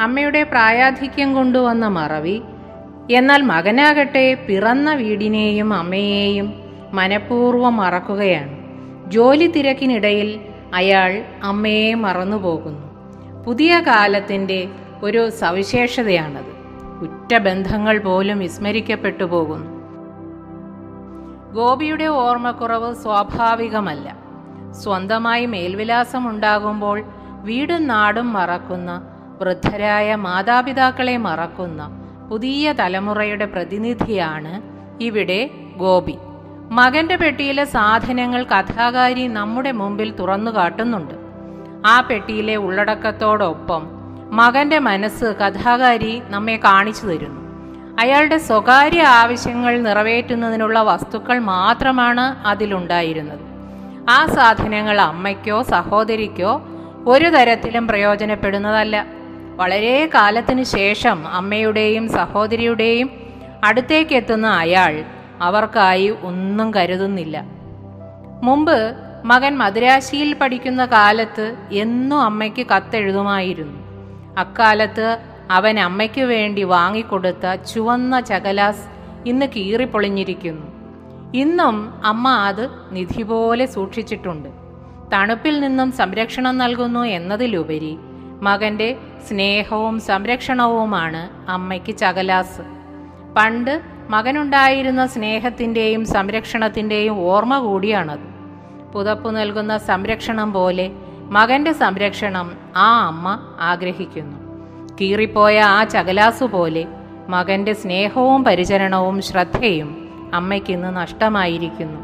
അമ്മയുടെ 0.00 0.42
പ്രായാധിക്യം 0.42 1.34
കൊണ്ടുവന്ന 1.34 1.88
മറവി 1.88 2.42
എന്നാൽ 3.10 3.42
മകനാകട്ടെ 3.42 4.34
പിറന്ന 4.34 4.94
വീടിനെയും 4.94 5.74
അമ്മയെയും 5.74 6.54
മനഃപൂർവം 6.92 7.76
മറക്കുകയാണ്. 7.76 8.58
ജോലി 9.10 9.46
തിരക്കിനിടയിൽ 9.46 10.40
അയാൾ 10.74 11.24
അമ്മയെ 11.42 11.94
മറന്നുപോകുന്നു. 11.94 12.90
പുതിയ 13.46 13.82
കാലത്തിന്റെ 13.86 14.68
ഒരു 15.02 15.30
സവിശേഷതയാണത്. 15.30 16.60
ഉറ്റ 17.00 17.36
ബന്ധങ്ങൾ 17.38 17.98
പോലും 17.98 18.38
വിസ്മരിക്കപ്പെട്ടു 18.38 19.24
പോകുന്നു. 19.24 19.70
ഗോപിയുടെ 21.54 22.04
ഓർമ്മക്കുറവ് 22.04 22.94
സ്വാഭാവികമല്ല. 22.94 24.16
സ്വന്തമായി 24.70 25.46
മേൽവിലാസം 25.46 26.28
ഉണ്ടാകുമ്പോൾ 26.28 27.04
വീടും 27.42 27.86
നാടും 27.86 28.32
മറക്കുന്ന 28.32 29.02
വൃദ്ധരായ 29.40 30.14
മാതാപിതാക്കളെ 30.14 31.16
മറക്കുന്ന 31.16 31.99
പുതിയ 32.30 32.72
തലമുറയുടെ 32.72 33.44
പ്രതിനിധിയാണ് 33.44 34.62
ഇവിടെ 35.02 35.50
ഗോപി. 35.76 36.18
മകന്റെ 36.70 37.16
പെട്ടിയിലെ 37.16 37.64
സാധനങ്ങൾ 37.64 38.44
കഥാകാരി 38.44 39.26
നമ്മുടെ 39.26 39.72
മുമ്പിൽ 39.72 40.14
തുറന്നു 40.14 40.50
കാട്ടുന്നുണ്ട്. 40.50 41.14
ആ 41.86 42.00
പെട്ടിയിലെ 42.00 42.56
ഉള്ളടക്കത്തോടൊപ്പം 42.56 43.90
മകന്റെ 44.32 44.78
മനസ്സ് 44.78 45.24
കഥാകാരി 45.24 46.22
നമ്മെ 46.26 46.56
കാണിച്ചു 46.56 47.06
തരുന്നു. 47.06 47.40
അയാളുടെ 48.00 48.38
സ്വകാര്യ 48.38 49.02
ആവശ്യങ്ങൾ 49.02 49.80
നിറവേറ്റുന്നതിനുള്ള 49.80 50.82
വസ്തുക്കൾ 50.82 51.38
മാത്രമാണ് 51.38 52.46
അതിലുണ്ടായിരുന്നത്. 52.48 53.44
ആ 54.10 54.26
സാധനങ്ങൾ 54.26 55.00
അമ്മയ്ക്കോ 55.00 55.62
സഹോദരിക്കോ 55.62 56.62
ഒരു 57.06 57.28
തരത്തിലും 57.28 57.88
പ്രയോജനപ്പെടുന്നതല്ല. 57.88 59.19
വളരെ 59.60 60.10
കാലത്തിനു 60.14 60.62
ശേഷം 60.62 61.28
അമ്മയുടെയും 61.28 62.08
സഹോദരിയുടെയും 62.08 63.10
അടുത്തേക്ക് 63.64 64.14
എത്തുന്ന 64.14 64.46
അയാൾ 64.46 65.04
അവർക്കായി 65.40 66.14
ഒന്നും 66.22 66.74
കരുതുന്നില്ല. 66.74 67.44
മുമ്പ് 68.42 68.94
മകൻ 69.24 69.58
മദ്രാശിയിൽ 69.58 70.34
പഠിക്കുന്ന 70.34 70.86
കാലത്ത് 70.86 71.56
എന്നും 71.72 72.20
അമ്മയ്ക്ക് 72.20 72.66
കത്തെഴുതുമായിരുന്നു. 72.66 73.78
അക്കാലത്ത് 74.38 75.18
അവൻ 75.50 75.80
അമ്മയ്ക്ക് 75.80 76.20
വേണ്ടി 76.20 76.62
വാങ്ങിക്കൊടുത്ത 76.62 77.54
ചുവന്ന 77.54 78.20
ചകലാസ് 78.20 78.86
ഇന്ന് 79.26 79.46
കീറിപ്പൊളിഞ്ഞിരിക്കുന്നു. 79.46 80.66
ഇന്നും 81.34 81.76
അമ്മ 82.04 82.28
അത് 82.28 82.68
നിധി 82.90 83.22
പോലെ 83.22 83.66
സൂക്ഷിച്ചിട്ടുണ്ട്. 83.66 84.48
തണുപ്പിൽ 85.12 85.60
നിന്നും 85.60 85.92
സംരക്ഷണം 85.92 86.58
നൽകുന്നു 86.58 87.00
എന്നതിലുപരി 87.00 87.98
മകന്റെ 88.42 88.96
സ്നേഹവും 89.28 90.00
സംരക്ഷണവുമാണ് 90.00 91.50
അമ്മയ്ക്ക് 91.50 91.96
ചകലാസ്. 91.96 92.62
പണ്ട് 93.36 93.82
മകനുണ്ടായിരുന്ന 94.10 95.06
സ്നേഹത്തിന്റെയും 95.06 96.06
സംരക്ഷണത്തിന്റെയും 96.06 97.20
ഓർമ്മ 97.20 97.58
കൂടിയാണത്. 97.58 98.30
പുതപ്പ് 98.92 99.36
നൽകുന്ന 99.36 99.78
സംരക്ഷണം 99.78 100.52
പോലെ 100.52 100.90
മകന്റെ 101.28 101.72
സംരക്ഷണം 101.72 102.52
ആ 102.76 103.06
അമ്മ 103.06 103.38
ആഗ്രഹിക്കുന്നു. 103.60 104.36
കീറിപ്പോയ 105.00 105.60
ആ 105.60 105.84
ചകലാസു 105.84 106.44
പോലെ 106.44 106.86
മകന്റെ 107.28 107.72
സ്നേഹവും 107.72 108.44
പരിചരണവും 108.44 109.22
ശ്രദ്ധയും 109.22 110.08
അമ്മയ്ക്കിന്ന് 110.34 110.96
നഷ്ടമായിരിക്കുന്നു. 110.96 112.00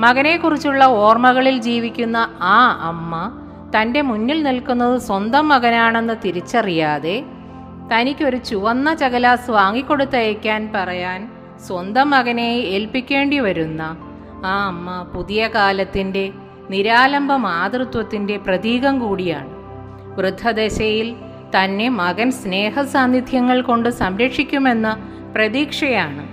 മകനെക്കുറിച്ചുള്ള 0.00 0.84
ഓർമ്മകളിൽ 0.84 1.58
ജീവിക്കുന്ന 1.58 2.16
ആ 2.40 2.78
അമ്മ 2.80 3.45
തന്റെ 3.76 4.00
മുന്നിൽ 4.00 4.42
നിൽക്കുന്നത് 4.42 4.98
സ്വന്തം 4.98 5.48
മകനാണെന്ന് 5.48 6.14
തിരിച്ചറിയാതെ 6.24 7.24
തനിക്കൊരു 7.92 8.36
ചുവന്ന 8.36 8.94
ചകലാസ് 8.94 9.50
വാങ്ങിക്കൊടുത്തയക്കാൻ 9.50 10.72
പറയാൻ 10.74 11.30
സ്വന്തം 11.66 12.10
മകനെ 12.10 12.50
ഏൽപ്പിക്കേണ്ടി 12.50 13.38
വരുന്ന 13.38 13.82
ആ 14.46 14.66
അമ്മ 14.66 15.02
പുതിയ 15.14 15.48
കാലത്തിന്റെ 15.48 16.32
നിരാലംബ 16.70 17.32
മാതൃത്വത്തിന്റെ 17.32 18.36
പ്രതീകം 18.36 18.98
കൂടിയാണ്. 18.98 19.48
വൃദ്ധദശയിൽ 20.16 21.16
തന്നെ 21.56 21.88
മകൻ 21.88 22.30
സ്നേഹസാന്നിധ്യങ്ങൾ 22.30 23.62
കൊണ്ട് 23.62 23.88
സംരക്ഷിക്കുമെന്ന 23.88 25.12
പ്രതീക്ഷയാണ്. 25.34 26.28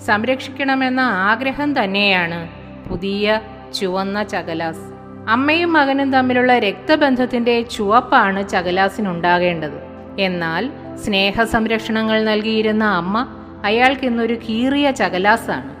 സംരക്ഷിക്കണമെന്ന 0.00 1.00
ആഗ്രഹം 1.00 1.84
തന്നെയാണ് 1.84 2.48
പുതിയ 2.88 3.40
ചുവന്ന 3.74 4.22
ചകലാസ്. 4.22 4.93
അമ്മയും 5.28 5.72
മകനും 5.72 6.12
തമ്മിലുള്ള 6.12 6.58
രക്തബന്ധത്തിന്റെ 6.58 7.62
ചുവപ്പാണ് 7.62 8.48
ചകലാസിനുണ്ടാകേണ്ടത്. 8.48 9.82
എന്നാൽ 10.18 10.70
സ്നേഹ 10.96 11.42
സംരക്ഷണങ്ങൾ 11.42 12.24
നൽകിയിരുന്ന 12.24 12.84
അമ്മ 12.84 13.26
അയാൾക്ക് 13.64 14.04
ഇന്നൊരു 14.04 14.34
കീറിയ 14.34 14.90
ചകലാസാണ്. 14.90 15.76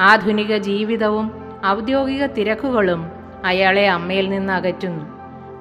ആധുനിക 0.00 0.56
ജീവിതവും 0.56 1.32
ഔദ്യോഗിക 1.66 2.26
തിരക്കുകളും 2.26 3.10
അയാളെ 3.44 3.88
അമ്മയിൽ 3.88 4.30
നിന്ന് 4.30 4.52
അകറ്റുന്നു 4.52 5.04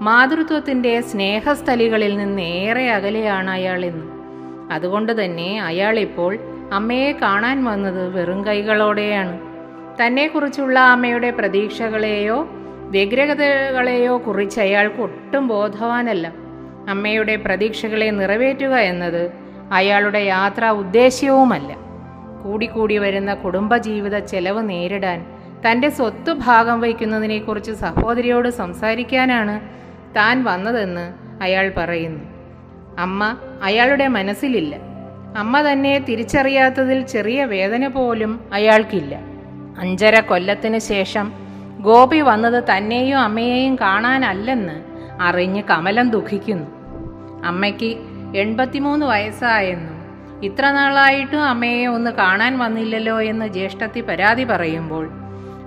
മാതൃത്വത്തിന്റെ 0.01 1.01
സ്നേഹസ്ഥലികളിൽ 1.01 2.17
നിന്ന് 2.17 2.41
ഏറെ 2.41 2.91
അകലെയാണ് 2.91 3.50
അയാൾ 3.50 3.86
ഇന്ന്. 3.86 4.05
അതുകൊണ്ട് 4.72 5.25
തന്നെ 5.25 5.62
അയാൾ 5.62 6.00
ഇപ്പോൾ 6.00 6.38
അമ്മയെ 6.74 7.12
കാണാൻ 7.12 7.63
വന്നത് 7.63 8.15
വെറും 8.15 8.46
കൈകളോടെയാണ്. 8.46 9.39
തന്നെക്കുറിച്ചുള്ള 10.01 10.79
അമ്മയുടെ 10.79 11.31
പ്രതീക്ഷകളെയോ 11.31 12.50
വ്യഗ്രതകളെയോ 12.89 14.17
കുറിച്ച് 14.27 14.60
അയാൾക്ക് 14.60 14.96
ഒട്ടും 14.96 15.48
ബോധവാനല്ല. 15.48 16.34
അമ്മയുടെ 16.89 17.36
പ്രതീക്ഷകളെ 17.36 18.10
നിറവേറ്റുക 18.10 18.75
എന്നത് 18.75 19.32
അയാളുടെ 19.72 20.20
യാത്രാ 20.20 20.72
ഉദ്ദേശ്യവുമല്ല. 20.72 21.75
കൂടിക്കൂടി 22.44 22.98
വരുന്ന 22.98 23.34
കുടുംബജീവിത 23.34 24.17
ചെലവ് 24.17 24.70
നേരിടാൻ 24.70 25.25
തന്റെ 25.67 25.89
സ്വത്ത് 25.89 26.34
ഭാഗം 26.34 26.82
വയ്ക്കുന്നതിനെക്കുറിച്ച് 26.82 27.72
സഹോദരിയോട് 27.72 28.50
സംസാരിക്കാനാണ് 28.50 29.60
താൻ 30.15 30.44
വന്നതെന്ന് 30.44 31.13
അയാൾ 31.44 31.74
പറയുന്നു. 31.77 32.24
അമ്മ 33.00 33.38
അയാളുടെ 33.63 34.08
മനസ്സിലില്ല. 34.08 34.75
അമ്മ 35.38 35.72
തന്നെ 35.72 36.00
തിരിച്ചറിയാത്തതിൽ 36.00 37.01
ചെറിയ 37.01 37.46
വേദന 37.46 37.88
പോലും 37.88 38.39
അയാൾക്കില്ല. 38.53 39.20
അഞ്ചര 39.79 40.20
കൊല്ലത്തിന് 40.20 40.77
ശേഷം 40.77 41.47
ഗോപി 41.79 42.22
വന്നത് 42.22 42.63
തന്നെയും 42.63 43.19
അമ്മയെയും 43.19 43.75
കാണാനല്ലെന്ന് 43.75 44.84
അറിഞ്ഞ് 45.22 45.63
കമലം 45.63 46.10
ദുഃഖിക്കുന്നു. 46.10 46.67
അമ്മയ്ക്ക് 47.46 47.98
എൺപത്തിമൂന്ന് 48.38 49.05
വയസ്സായെന്നും 49.05 49.98
ഇത്ര 50.43 50.72
നാളായിട്ടും 50.72 51.43
അമ്മയെ 51.43 51.86
ഒന്ന് 51.86 52.12
കാണാൻ 52.12 52.60
വന്നില്ലല്ലോ 52.60 53.22
എന്ന് 53.22 53.46
ജ്യേഷ്ഠത്തി 53.46 54.01
പരാതി 54.01 54.43
പറയുമ്പോൾ 54.43 55.10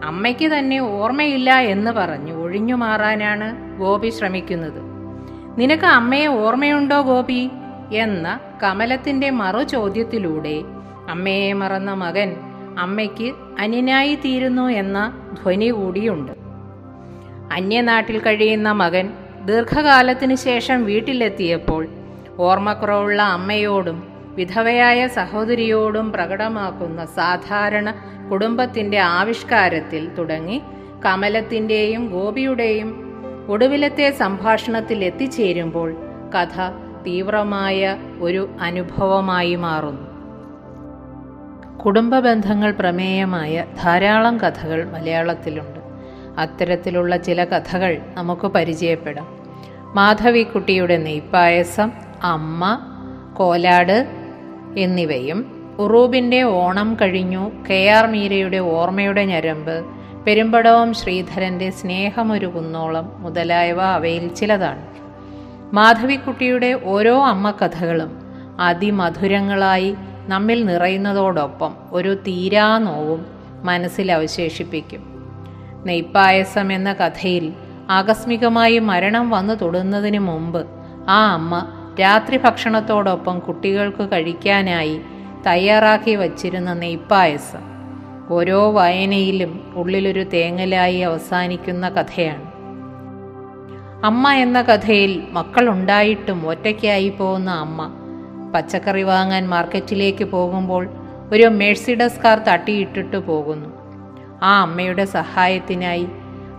അമ്മയ്ക്ക് 0.04 0.48
തന്നെ 0.48 0.78
ഓർമ്മയില്ല 0.78 1.58
എന്ന് 1.58 1.90
പറഞ്ഞു 1.90 2.32
ഒഴിഞ്ഞു 2.32 2.74
മാറാനാണ് 2.74 3.78
ഗോപി 3.78 4.08
ശ്രമിക്കുന്നത്. 4.08 4.80
നിനക്ക് 5.58 5.84
അമ്മയെ 5.84 6.26
ഓർമ്മയുണ്ടോ 6.26 7.00
ഗോപി? 7.00 7.50
എന്ന 7.92 8.40
കമലത്തിന്റെ 8.62 9.30
മറു 9.30 9.62
ചോദ്യത്തിലൂടെ 9.62 10.62
അമ്മയെ 11.10 11.52
മറന്ന 11.52 11.92
മകൻ 11.92 12.36
അമ്മയ്ക്ക് 12.78 13.34
അന്യനായി 13.58 14.14
തീരുന്നു 14.14 14.68
എന്ന 14.68 15.28
ധ്വനി 15.42 15.70
കൂടിയുണ്ട്. 15.70 16.32
അന്യനാട്ടിൽ 17.52 18.18
കഴിയുന്ന 18.18 18.72
മകൻ 18.72 19.12
ദീർഘകാലത്തിനു 19.44 20.34
ശേഷം 20.34 20.84
വീട്ടിലെത്തിയപ്പോൾ 20.84 21.88
ഓർമ്മക്കുറവുള്ള 22.38 23.22
അമ്മയോടും 23.22 24.10
വിധവയായ 24.34 25.08
സഹോദരിയോടും 25.08 26.12
പ്രകടമാക്കുന്ന 26.12 27.04
സാധാരണ 27.04 27.94
കുടുംബത്തിന്റെ 28.30 28.98
ആവിഷ്കാരത്തിൽ 28.98 30.14
തുടങ്ങി 30.18 30.62
കമലത്തിന്റെയും 31.06 32.06
ഗോപിയുടെയും 32.06 33.10
ഒടുവിലത്തെ 33.48 34.10
സംഭാഷണത്തിൽ 34.10 35.04
എത്തിച്ചേരുമ്പോൾ 35.04 35.96
കഥ 36.38 36.68
തീവ്രമായ 37.06 37.96
ഒരു 38.20 38.50
അനുഭവമായി 38.60 39.54
മാറുന്നു. 39.54 40.09
കുടുംബ 41.86 42.18
ബന്ധങ്ങൾ 42.18 42.70
പ്രമേയമായ 42.70 43.64
ധാരാളം 43.82 44.38
കഥകൾ 44.38 44.90
മലയാളത്തിലുണ്ട്. 44.90 45.80
അത്തരത്തിലുള്ള 46.40 47.16
ചില 47.16 47.44
കഥകൾ 47.44 47.98
നമുക്ക് 48.14 48.46
പരിചയപ്പെടാം. 48.46 49.26
മാധവിക്കുട്ടിയുടെ 49.94 50.96
നെയ്പ്പായസം 50.96 51.92
അമ്മ 52.22 52.78
കോലാട് 53.36 54.08
എന്നിവയും 54.78 55.68
ഉറൂബിന്റെ 55.78 56.42
ഓണം 56.42 56.96
കഴിഞ്ഞു 57.00 57.50
കെ 57.70 57.88
ആർ 57.88 58.06
മീരയുടെ 58.06 58.56
ഓർമ്മയുടെ 58.56 59.24
ഞരമ്പ് 59.24 59.84
പെരുമ്പടവം 60.26 60.94
ശ്രീധരന്റെ 60.94 61.70
സ്നേഹമൊരു 61.70 62.46
കുന്നോളം 62.46 63.12
മുതലായവ 63.18 63.82
അവയിൽ 63.82 64.28
ചിലതാണ്. 64.28 64.86
മാധവിക്കുട്ടിയുടെ 65.74 66.80
ഓരോ 66.84 67.26
അമ്മ 67.26 67.50
കഥകളും 67.50 68.18
അതിമധുരങ്ങളായി 68.60 69.94
നമ്മിൽ 70.28 70.64
നിറയുന്നതോടൊപ്പം 70.64 71.74
ഒരു 71.92 72.14
തീരാ 72.14 72.78
നോവും 72.78 73.26
മനസ്സിൽ 73.64 74.12
അവശേഷിപ്പിക്കും. 74.12 75.10
നെയ്പ്പായസം 75.86 76.72
എന്ന 76.72 76.92
കഥയിൽ 76.92 77.52
ആകസ്മികമായി 77.90 78.78
മരണം 78.78 79.30
വന്നു 79.30 79.54
തൊടുന്നതിന് 79.54 80.18
മുമ്പ് 80.18 80.66
ആ 81.08 81.32
അമ്മ 81.32 81.68
രാത്രി 82.00 82.36
ഭക്ഷണത്തോടൊപ്പം 82.36 83.38
കുട്ടികൾക്ക് 83.38 84.08
കഴിക്കാനായി 84.12 85.00
തയ്യാറാക്കി 85.46 86.14
വച്ചിരുന്ന 86.14 86.72
നെയ്പ്പായസം 86.72 87.70
ഓരോ 88.30 88.70
വായനയിലും 88.70 89.72
ഉള്ളിലൊരു 89.74 90.24
തേങ്ങലായി 90.24 90.98
അവസാനിക്കുന്ന 90.98 91.88
കഥയാണ്. 91.88 92.50
അമ്മ 94.04 94.32
എന്ന 94.32 94.62
കഥയിൽ 94.62 95.22
മക്കളുണ്ടായിട്ടും 95.30 96.46
ഒറ്റയ്ക്കായി 96.48 97.08
പോകുന്ന 97.08 97.50
അമ്മ 97.50 97.99
പച്ചക്കറി 98.54 99.02
വാങ്ങാൻ 99.02 99.48
മാർക്കറ്റിലേക്ക് 99.48 100.24
പോകുമ്പോൾ 100.24 100.88
ഒരു 101.32 101.42
മേഴ്സിഡസ് 101.42 102.20
കാർ 102.20 102.38
തട്ടിയിട്ടിട്ട് 102.38 103.16
പോകുന്നു. 103.16 103.68
ആ 104.42 104.60
അമ്മയുടെ 104.60 105.04
സഹായത്തിനായി 105.04 106.06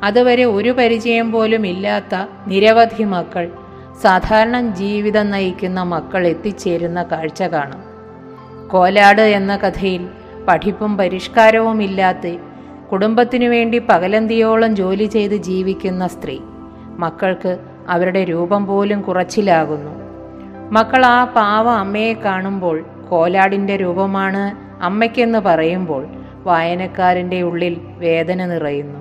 അതുവരെ 0.04 0.44
ഒരു 0.44 0.70
പരിചയം 0.70 1.32
പോലും 1.32 1.68
ഇല്ലാത്ത 1.68 2.28
നിരവധി 2.48 3.04
മക്കൾ 3.04 3.52
സാധാരണ 4.02 4.62
ജീവിതം 4.62 5.32
നയിക്കുന്ന 5.32 5.84
മക്കൾ 5.84 6.28
എത്തിച്ചേരുന്ന 6.28 7.04
കാഴ്ച 7.04 7.44
കാണും. 7.44 7.82
കോലാട് 8.68 9.22
എന്ന 9.22 9.58
കഥയിൽ 9.58 10.08
പഠിപ്പും 10.48 10.98
പരിഷ്കാരവും 10.98 11.84
ഇല്ലാത്ത 11.84 12.38
കുടുംബത്തിനു 12.92 13.50
വേണ്ടി 13.50 13.80
പകലന്തിയോളം 13.80 14.76
ജോലി 14.76 15.04
ചെയ്ത് 15.04 15.34
ജീവിക്കുന്ന 15.34 16.08
സ്ത്രീ 16.08 16.40
മക്കൾക്ക് 16.98 17.58
അവരുടെ 17.90 18.24
രൂപം 18.24 18.66
പോലും 18.66 19.02
കുറച്ചിലാകുന്നു. 19.02 20.01
മക്കൾ 20.72 21.06
ആ 21.06 21.24
പാവ 21.24 21.70
അമ്മയെ 21.70 22.14
കാണുമ്പോൾ 22.14 22.86
കോലാടിന്റെ 23.10 23.76
രൂപമാണ് 23.76 24.44
അമ്മയ്ക്കെന്ന് 24.84 25.40
പറയുമ്പോൾ 25.40 26.08
വായനക്കാരന്റെ 26.44 27.42
ഉള്ളിൽ 27.42 27.82
വേദന 27.98 28.46
നിറയുന്നു. 28.46 29.00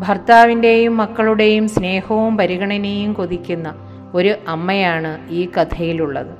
ഭർത്താവിന്റെയും 0.00 0.96
മക്കളുടെയും 0.96 1.68
സ്നേഹവും 1.68 2.36
പരിഗണനയും 2.36 3.12
കൊതിക്കുന്ന 3.12 3.74
ഒരു 4.14 4.34
അമ്മയാണ് 4.48 5.28
ഈ 5.28 5.46
കഥയിലുള്ളത്. 5.46 6.34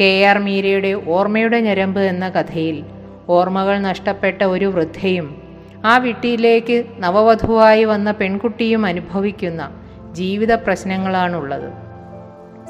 കെ 0.00 0.24
ആർ 0.24 0.38
മീരയുടെ 0.38 0.92
ഓർമ്മയുടെ 1.06 1.60
ഞരമ്പ് 1.60 2.00
എന്ന 2.00 2.28
കഥയിൽ 2.28 2.84
ഓർമ്മകൾ 3.28 3.78
നഷ്ടപ്പെട്ട 3.78 4.42
ഒരു 4.42 4.64
വൃദ്ധയും 4.64 5.42
ആ 5.84 5.98
വീട്ടിലേക്ക് 5.98 6.84
നവവധുവായി 6.98 7.84
വന്ന 7.84 8.12
പെൺകുട്ടിയും 8.12 8.86
അനുഭവിക്കുന്ന 8.86 9.70
ജീവിത 10.12 10.54
പ്രശ്നങ്ങളാണുള്ളത്. 10.54 11.85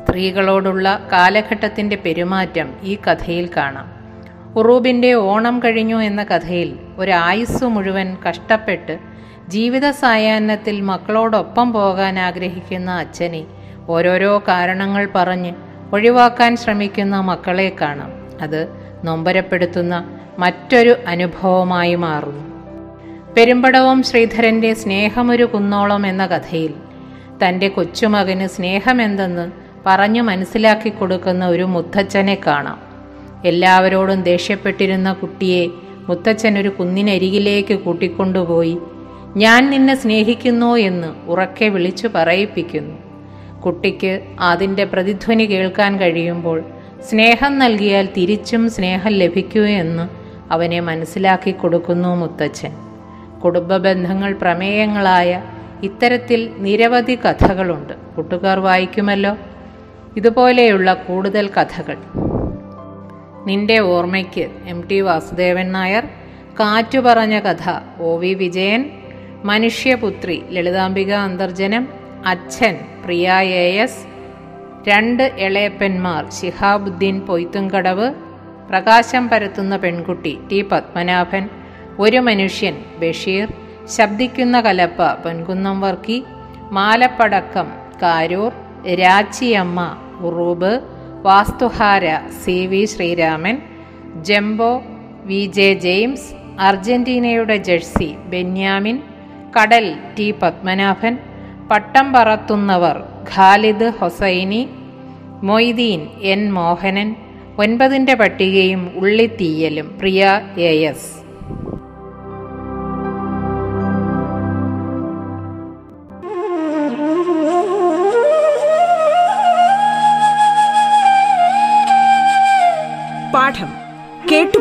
സ്ത്രീകളോടുള്ള 0.08 1.08
കാലഘട്ടത്തിന്റെ 1.12 1.96
പെരുമാറ്റം 1.96 2.72
ഈ 2.82 2.98
കഥയിൽ 3.06 3.48
കാണാം. 3.56 3.92
ഉറൂബിന്റെ 4.56 5.12
ഓണം 5.12 5.60
കഴിഞ്ഞു 5.64 5.96
എന്ന 5.96 6.24
കഥയിൽ 6.24 6.78
ഒരായുസ് 6.98 7.64
മുഴുവൻ 7.64 8.16
കഷ്ടപ്പെട്ട് 8.28 8.98
ജീവിത 9.48 9.90
സായാഹ്നത്തിൽ 9.90 10.80
മക്കളോടൊപ്പം 10.80 11.72
പോകാൻ 11.72 12.18
ആഗ്രഹിക്കുന്ന 12.18 12.90
അച്ഛനെ 12.90 13.44
ഓരോരോ 13.88 14.42
കാരണങ്ങൾ 14.48 15.08
പറഞ്ഞ് 15.14 15.52
ഒഴിവാക്കാൻ 15.92 16.56
ശ്രമിക്കുന്ന 16.56 17.20
മക്കളെ 17.20 17.76
കാണാം. 17.80 18.12
അത് 18.42 18.68
നൊമ്പരപ്പെടുത്തുന്ന 19.04 20.18
മറ്റൊരു 20.38 20.96
അനുഭവമായി 21.06 21.94
മാറുന്നു. 21.94 22.44
പെരുമ്പടവും 23.34 24.02
ശ്രീധരന്റെ 24.02 24.74
സ്നേഹമൊരു 24.74 25.44
കുന്നോളം 25.44 26.06
എന്ന 26.06 26.26
കഥയിൽ 26.26 26.74
തന്റെ 27.44 27.68
കൊച്ചുമകന് 27.68 28.46
സ്നേഹമെന്തെന്ന് 28.46 29.65
പറഞ്ഞു 29.86 30.22
മനസ്സിലാക്കി 30.22 30.88
കൊടുക്കുന്ന 30.88 31.46
ഒരു 31.46 31.62
മുത്തച്ഛനെ 31.62 32.38
കാണാം. 32.46 32.78
എല്ലാവരോടും 33.44 34.22
ദേഷ്യപ്പെട്ടിരുന്ന 34.22 35.12
കുട്ടിയെ 35.12 35.68
മുത്തച്ഛൻ 36.08 36.58
ഒരു 36.58 36.68
കുന്നിനരികിലേക്ക് 36.68 37.74
കൂട്ടിക്കൊണ്ടുപോയി 37.74 38.78
ഞാൻ 39.36 39.70
നിന്നെ 39.70 39.94
സ്നേഹിക്കുന്നു 39.94 40.76
എന്ന് 40.76 41.30
ഉറക്കെ 41.30 41.68
വിളിച്ചു 41.68 42.08
പറയിപ്പിക്കുന്നു. 42.14 42.96
കുട്ടിക്ക് 43.60 44.20
അതിന്റെ 44.40 44.84
പ്രതിധ്വനി 44.84 45.44
കേൾക്കാൻ 45.44 46.00
കഴിയുമ്പോൾ 46.00 46.64
സ്നേഹം 47.10 47.58
നൽകിയാൽ 47.58 48.08
തിരിച്ചും 48.16 48.70
സ്നേഹം 48.70 49.12
ലഭിക്കൂ 49.12 49.62
എന്ന് 49.62 50.08
അവനെ 50.52 50.80
മനസ്സിലാക്കി 50.80 51.50
കൊടുക്കുന്നു 51.50 52.14
മുത്തച്ഛൻ. 52.14 52.72
കുടുംബ 53.44 53.76
ബന്ധങ്ങൾ 53.76 54.32
പ്രമേയങ്ങളായ 54.32 55.42
ഇത്തരത്തിൽ 55.82 56.50
നിരവധി 56.58 57.14
കഥകളുണ്ട്. 57.14 57.92
കൂട്ടുകാർ 58.16 58.58
വായിക്കുമല്ലോ. 58.58 59.36
ഇതുപോലെയുള്ള 60.16 60.94
കൂടുതൽ 60.94 61.48
കഥകൾ. 61.48 61.98
നിന്റെ 63.46 63.78
ഓർമ്മയ്ക്ക് 63.78 64.50
എം 64.66 64.84
ടി 64.90 65.00
വാസുദേവൻ 65.00 65.70
നായർ 65.70 66.04
കാറ്റു 66.60 66.98
പറഞ്ഞ 66.98 67.38
കഥ 67.40 67.64
ഒ 68.00 68.18
വി 68.18 68.34
വിജയൻ 68.34 68.82
മനുഷ്യപുത്രി 69.44 70.42
ലളിതാംബിക 70.50 71.12
അന്തർജനം 71.14 71.88
അച്ഛൻ 72.26 72.74
പ്രിയ 73.04 73.26
എ 73.56 73.76
എസ് 73.76 74.02
രണ്ട് 74.88 75.22
ഇളയപ്പന്മാർ 75.38 76.30
ശിഹാബുദ്ദീൻ 76.30 77.20
പൊയ്ത്തുംകടവ് 77.20 78.08
പ്രകാശം 78.68 79.28
പരത്തുന്ന 79.28 79.76
പെൺകുട്ടി 79.76 80.38
ടി 80.50 80.62
പത്മനാഭൻ 80.62 81.44
ഒരു 81.98 82.18
മനുഷ്യൻ 82.18 82.74
Basheer 83.00 83.48
ശബ്ദിക്കുന്ന 83.96 84.60
കലപ്പ 84.60 85.12
Ponkunnam 85.14 85.80
Varkey 85.80 86.18
മാലപ്പടക്കം 86.70 87.68
Karoor 88.02 88.52
Rachiyamma 88.94 90.05
Uroob 90.20 90.72
വാസ്തുഹാര 91.22 92.04
C 92.44 92.66
V 92.66 92.86
Sreeraman 92.86 93.56
jumbo 94.22 94.82
V 95.24 95.46
J 95.46 95.74
James 95.74 96.28
അർജന്റീനയുടെ 96.58 97.56
ജഴ്സി 97.56 98.16
ബെന്യാമിൻ 98.28 99.02
കടൽ 99.50 99.94
ടി 100.16 100.32
പത്മനാഭൻ 100.32 101.18
പട്ടം 101.70 102.12
പറത്തുന്നവർ 102.12 103.04
ഖാലിദ് 103.34 103.90
ഹൊസൈനി 103.98 104.68
മൊയ്തീൻ 105.42 106.06
എൻ 106.22 106.52
മോഹനൻ 106.52 107.14
ഒൻപതിന്റെ 107.56 108.14
പട്ടികയും 108.14 108.90
ഉള്ളിത്തീയലും 108.96 109.98
പ്രിയ 109.98 110.40
എ 110.56 110.82
എസ്. 110.82 111.15